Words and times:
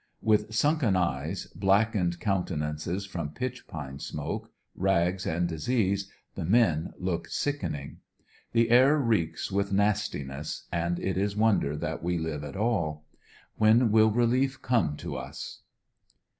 With 0.23 0.51
sunken 0.51 0.95
eyes, 0.95 1.45
blackened 1.53 2.19
countenances 2.19 3.05
from 3.05 3.29
pitch 3.35 3.67
pine 3.67 3.99
smoke, 3.99 4.51
rags 4.73 5.27
and 5.27 5.47
disease, 5.47 6.11
the 6.33 6.43
men 6.43 6.93
look 6.97 7.27
sickening 7.27 7.99
The 8.51 8.71
air 8.71 8.97
reeks 8.97 9.51
with 9.51 9.71
nas 9.71 10.09
tiness, 10.09 10.63
and 10.71 10.97
it 10.99 11.17
is 11.19 11.35
wonder 11.35 11.75
that 11.77 12.01
w^e 12.01 12.19
live 12.19 12.43
at 12.43 12.55
all. 12.57 13.05
When 13.57 13.91
will 13.91 14.09
relief 14.09 14.59
come 14.63 14.97
to 14.97 15.17
us? 15.17 15.61